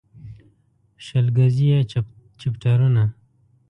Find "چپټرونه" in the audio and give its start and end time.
2.39-3.03